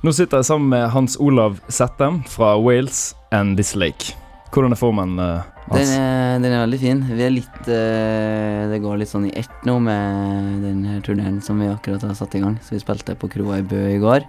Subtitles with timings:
[0.00, 4.14] Nå sitter jeg sammen med Hans Olav Settem fra Wales and This Lake.
[4.50, 5.74] Hvordan er formen Hans?
[5.74, 7.02] Den er, den er veldig fin.
[7.04, 11.36] Vi er litt eh, Det går litt sånn i ett nå med den her turneen
[11.44, 12.56] som vi akkurat har satt i gang.
[12.64, 14.24] Så vi spilte på kroa i Bø i går.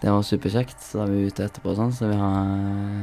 [0.00, 0.78] Det var superkjekt.
[0.86, 3.02] Så da er vi ute etterpå og sånn, så vi har eh,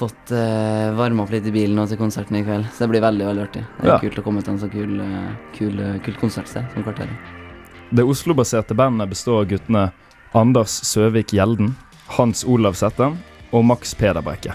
[0.00, 2.72] fått uh, varma opp litt i bilen og til konserten i kveld.
[2.72, 3.66] Så det blir veldig, veldig artig.
[3.78, 4.00] Det er Ja.
[4.02, 7.36] kult å komme til en så kul, eh, kul, eh, kult konsertsted som Kvarteret.
[7.92, 9.90] Det Oslo-baserte bandet består av guttene
[10.36, 11.72] Anders Søvik Gjelden,
[12.18, 13.16] Hans Olav Settem
[13.52, 14.52] og Max Peder Brekke.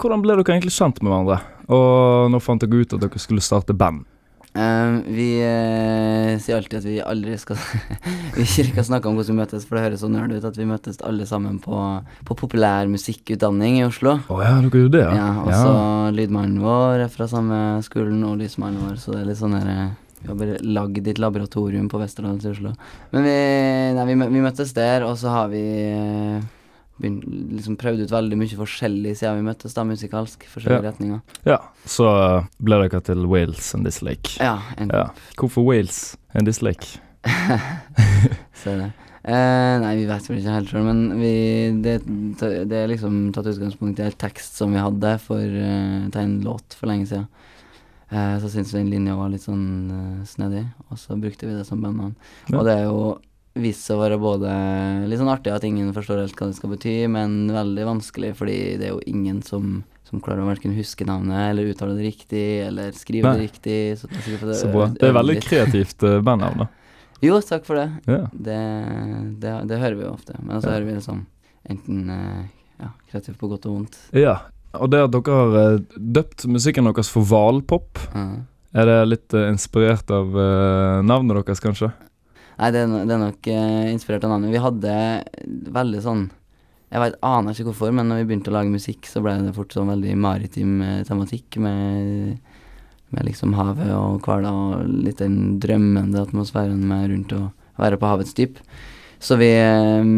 [0.00, 1.40] Hvordan ble dere egentlig kjent med hverandre?
[1.70, 4.04] Og når fant dere ut at dere skulle starte band?
[4.50, 7.54] Eh, vi uh, sier alltid at vi aldri skal
[8.34, 10.66] Vi ikke snakke om hvordan vi møtes, for det høres så nerd ut at vi
[10.66, 11.78] møtes alle sammen på,
[12.26, 14.16] på populær musikkutdanning i Oslo.
[14.26, 15.74] Å ja, dere gjorde det, Ja, ja og så
[16.18, 19.70] lydmannen vår er fra samme skolen, og lysmannen vår, så det er litt sånn her
[19.70, 19.86] eh,
[20.22, 22.74] Vi har bare lagd et laboratorium på Westerdals i Oslo.
[23.12, 23.36] Men vi,
[23.96, 26.42] nei, vi, vi møttes der, og så har vi eh,
[27.00, 27.24] begynt,
[27.56, 30.44] liksom prøvd ut veldig mye forskjellig siden vi møttes, da, musikalsk.
[30.52, 30.90] Forskjellige Ja.
[30.90, 31.20] retninger.
[31.48, 31.58] Ja,
[31.88, 32.10] så
[32.60, 34.36] ble dere til Wales and This Lake.
[34.40, 35.06] Ja, en Ja.
[35.40, 36.98] Hvorfor Wales and This Lake?
[38.60, 38.90] Så er det.
[39.20, 41.32] Eh, nei, vi vet vel ikke helt sjøl, men vi,
[41.84, 41.98] det,
[42.70, 46.38] det er liksom tatt utgangspunkt i en tekst som vi hadde for, eh, til en
[46.44, 47.26] låt for lenge siden.
[48.10, 51.54] Eh, så syntes vi den linja var litt sånn eh, snedig, og så brukte vi
[51.54, 52.16] det som bandnavn.
[52.50, 52.58] Ja.
[52.58, 53.02] Og det er jo
[53.60, 54.50] vist seg å være både
[55.10, 58.58] litt sånn artig at ingen forstår helt hva det skal bety, men veldig vanskelig fordi
[58.80, 59.80] det er jo ingen som
[60.10, 63.76] som klarer å verken huske navnet eller uttale det riktig eller skrive det riktig.
[64.00, 64.88] Så, det Så bra.
[64.90, 66.66] Det er veldig kreativt eh, bandnavn, da.
[67.22, 67.84] Jo, takk for det.
[68.10, 68.24] Ja.
[68.32, 68.56] Det,
[69.38, 70.34] det, det hører vi jo ofte.
[70.42, 70.72] Men så Ja.
[70.74, 71.20] hører vi liksom
[71.62, 72.10] enten
[72.80, 74.00] ja, kreativt på godt og vondt.
[74.18, 74.34] ja.
[74.78, 78.34] Og det at dere har eh, døpt musikken deres for hvalpop, mm.
[78.78, 81.90] er det litt eh, inspirert av eh, navnet deres, kanskje?
[82.60, 83.48] Nei, det er, no- det er nok
[83.90, 84.52] inspirert av navnet.
[84.52, 84.94] Vi hadde
[85.72, 86.26] veldig sånn
[86.90, 89.54] Jeg vet, aner ikke hvorfor, men når vi begynte å lage musikk, så ble det
[89.54, 92.40] fort sånn veldig maritim tematikk med,
[93.14, 97.44] med liksom havet og hvaler og litt den drømmende atmosfæren med rundt å
[97.78, 98.58] være på havets dyp.
[99.22, 100.10] Så vi eh,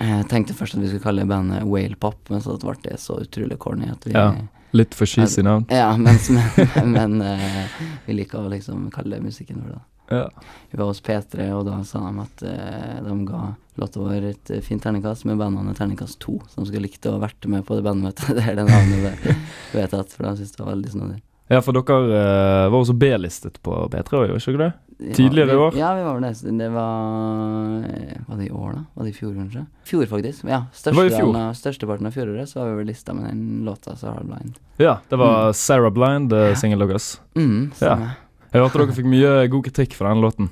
[0.00, 3.58] eh, tenkte først at vi skulle kalle bandet Whalepop, men så ble det så utrolig
[3.62, 4.32] corny at vi Ja.
[4.74, 5.68] Litt for cheesy navn?
[5.70, 6.16] Ja, men,
[6.74, 7.74] men, men uh,
[8.08, 9.82] vi liker å liksom kalle musikken for det.
[10.10, 10.24] Ja.
[10.72, 13.42] Vi var hos P3, og da sa de at uh, de ga
[13.78, 17.46] låta vår et fint terningkast med bandene Terningkast 2, så de skulle likt å vært
[17.50, 19.38] med på det bandmøtet der det navnet ble
[19.76, 21.22] vedtatt, for de syntes det var veldig snodig.
[21.52, 24.72] Ja, for dere eh, var også B-listet på P3, var ikke dere det?
[25.14, 25.76] Tidligere i år?
[25.76, 26.32] Ja, vi var det.
[26.58, 28.84] Det var eh, Var det i år, da?
[28.94, 29.64] Var det i fjor, kanskje?
[29.84, 30.44] Fjor, faktisk.
[30.48, 34.22] Ja, Størsteparten av, største av fjoråret så var vi vel lista med den låta, Sarah
[34.24, 34.60] Blind.
[34.78, 35.54] Ja, det var Mm.
[35.54, 37.20] Sarah Blind, uh, singelen deres.
[37.36, 38.16] Mm, stemmer.
[38.52, 40.50] Jeg hørte dere fikk mye god kritikk for den låten.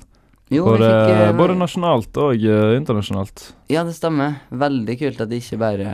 [0.51, 3.53] Jo, Både, fikk uh, både nasjonalt og uh, internasjonalt.
[3.71, 4.41] Ja, det stemmer.
[4.51, 5.93] Veldig kult at det ikke bare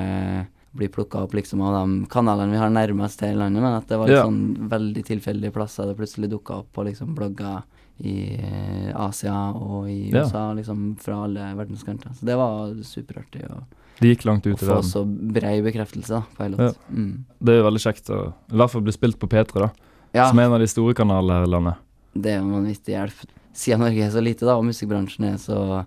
[0.80, 3.88] blir plukka opp liksom av de kanalene vi har nærmest her i landet, men at
[3.92, 4.24] det var litt Ja.
[4.26, 7.62] sånn veldig tilfeldige plasser det plutselig dukka opp på liksom blogger
[8.00, 10.24] i eh, Asia og i Ja.
[10.24, 12.14] USA, liksom fra alle verdenskanter.
[12.16, 13.60] Så det var superartig å,
[14.00, 16.72] de gikk langt ut i få så brei bekreftelse da, på en Ja.
[16.90, 17.26] Mm.
[17.44, 19.70] Det er jo veldig kjekt å i hvert fall bli spilt på P3, da.
[20.16, 21.76] Ja, Som er en av de store kanalene her i landet.
[22.16, 23.20] det er jo en vanvittig hjelp.
[23.54, 25.86] Siden Norge er så lite, da, og musikkbransjen er så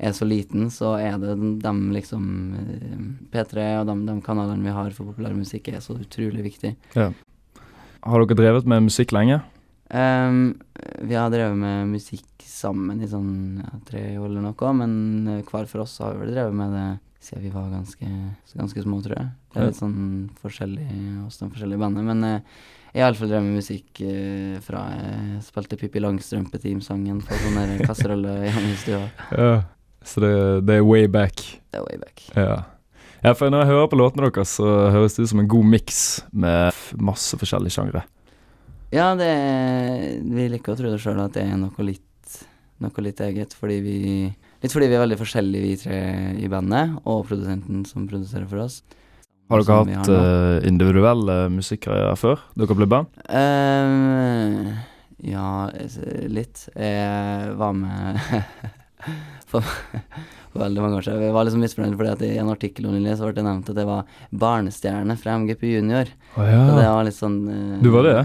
[0.00, 2.24] er så liten, så er det de liksom
[2.56, 3.00] eh,
[3.32, 6.74] P3 og de, de kanalene vi har for populærmusikk, er så utrolig viktig.
[6.96, 9.42] Har dere drevet med musikk lenge?
[9.90, 10.54] Um,
[11.02, 14.92] vi har drevet med musikk sammen i sånn ja, tre år eller noe, men
[15.28, 16.88] eh, hver for oss har vi vel drevet med det
[17.20, 18.10] siden vi var ganske,
[18.56, 19.30] ganske små, tror jeg.
[19.50, 19.98] Det er litt sånn
[20.40, 20.86] forskjellig
[21.24, 22.62] hos de forskjellige bandene, men uh,
[22.94, 27.84] jeg har iallfall drevet med musikk uh, fra jeg spilte Pippi Langstrømpe-teamsangen på sånn der
[27.90, 29.04] kasserolle hjemme i stua.
[29.36, 29.52] Ja.
[30.06, 30.34] Så det,
[30.66, 31.42] det er way back.
[31.70, 32.22] Det er way back.
[32.36, 32.62] Ja.
[33.22, 35.68] ja, for når jeg hører på låtene deres, så høres det ut som en god
[35.76, 36.00] miks
[36.32, 38.04] med masse forskjellige sjangre.
[38.90, 39.30] Ja, det
[40.26, 42.38] vi liker å tro det sjøl at det er noe litt,
[42.82, 43.98] noe litt eget, fordi vi
[44.60, 45.98] Litt fordi vi er veldig forskjellige, vi tre
[46.36, 48.82] i bandet, og produsenten som produserer for oss.
[49.48, 50.16] Har dere hatt nå.
[50.18, 53.16] eh, individuelle musikkarrierer før dere ble band?
[53.34, 54.68] Ehm,
[55.24, 55.46] ja,
[56.28, 56.66] litt.
[56.76, 58.20] Jeg var med
[59.50, 59.64] for,
[60.52, 61.24] for veldig mange år siden.
[61.28, 63.80] Jeg var liksom misfornøyd fordi at i en artikkel nylig så ble det nevnt at
[63.82, 66.12] jeg var barnestjerne fra MGP Junior.
[66.34, 68.16] Å Så det var litt sånn eh, Du var det?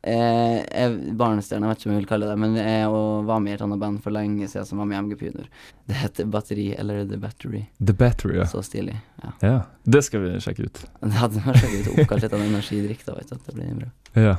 [0.00, 3.42] Eh, jeg, barnestjerne, jeg vet ikke om jeg vil kalle det men jeg og var
[3.44, 5.50] med i et annet band for lenge siden som var med i MGP Junior.
[5.90, 7.66] Det heter Batteri, eller The Battery.
[7.84, 8.46] The Battery, ja.
[8.48, 8.96] Så stilig.
[9.20, 9.34] Ja.
[9.44, 9.58] ja.
[9.84, 10.80] Det skal vi sjekke ut.
[11.04, 11.92] Det hadde vært ut.
[11.96, 13.36] oppkalt litt av energidrikk, da, vet du.
[13.44, 13.92] Det blir bra.
[14.16, 14.38] Ja.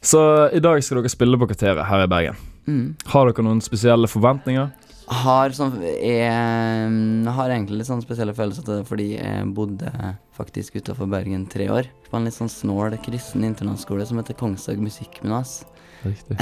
[0.00, 0.20] Så
[0.54, 2.42] i dag skal dere spille på Kvarteret her i Bergen.
[2.68, 2.92] Mm.
[3.08, 4.68] Har dere noen spesielle forventninger?
[5.08, 9.88] Har sånn Jeg har egentlig litt sånn spesielle følelser til det fordi jeg bodde
[10.36, 11.88] faktisk utafor Bergen tre år.
[12.10, 15.62] På en litt sånn snål kristen internatskole som heter Kongshaug Musikkgymnas.
[16.04, 16.36] Riktig.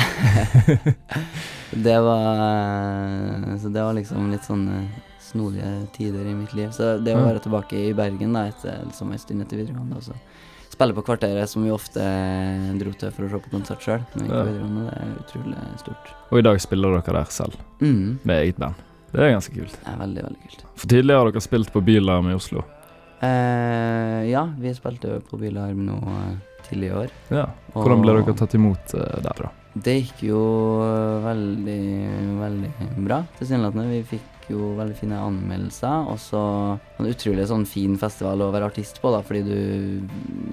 [1.87, 6.70] Det var Så det var liksom litt sånn eh, snodige tider i mitt liv.
[6.75, 10.05] Så det å være tilbake i Bergen da etter liksom en stund etter videregående og
[10.11, 10.19] så
[10.76, 12.05] spille på Kvarteret, som vi ofte
[12.76, 16.11] dro til for å se på konsert sjøl, det er utrolig stort.
[16.31, 18.19] Og i dag spiller dere der selv, Mm.
[18.25, 18.75] med eget band.
[19.12, 19.73] Det er ganske kult.
[19.73, 20.64] Det er veldig, veldig kult.
[20.76, 22.64] For tidligere har dere spilt på Bylarm i Oslo.
[23.23, 26.34] Eh, ja, vi spilte på Bylarm nå eh,
[26.69, 27.14] tidlig i år.
[27.32, 27.46] Ja.
[27.73, 29.52] Hvordan ble dere tatt imot eh, der, da?
[29.76, 30.43] Det gikk jo
[31.25, 31.81] veldig,
[32.40, 32.70] veldig
[33.06, 33.88] bra, tilsynelatende.
[33.94, 36.43] Vi fikk jo veldig fine anmeldelser, og så
[36.98, 40.06] en utrolig sånn fin festival å være artist på, da, fordi du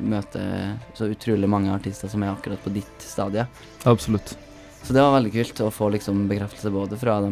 [0.09, 3.45] møter så utrolig mange artister som er akkurat på ditt stadie.
[3.89, 4.35] Absolutt.
[4.83, 7.31] Så det var veldig kult å få liksom bekreftelse både fra de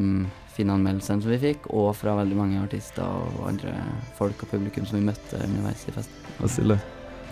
[0.56, 3.76] fine anmeldelsene som vi fikk, og fra veldig mange artister og andre
[4.20, 6.32] folk og publikum som vi møtte underveis i festen.
[6.40, 6.88] Det er.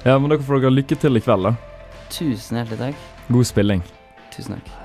[0.08, 1.56] Ja, men dere får dere lykke til i kveld, da.
[2.10, 3.10] Tusen hjertelig takk.
[3.30, 3.84] God spilling.
[4.34, 4.78] Tusen takk.